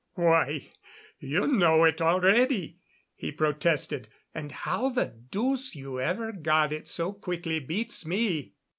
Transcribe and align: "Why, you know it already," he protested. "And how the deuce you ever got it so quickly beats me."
"Why, 0.15 0.71
you 1.19 1.45
know 1.45 1.83
it 1.83 2.01
already," 2.01 2.79
he 3.13 3.31
protested. 3.31 4.07
"And 4.33 4.51
how 4.51 4.89
the 4.89 5.13
deuce 5.29 5.75
you 5.75 5.99
ever 5.99 6.31
got 6.31 6.73
it 6.73 6.87
so 6.87 7.13
quickly 7.13 7.59
beats 7.59 8.03
me." 8.03 8.53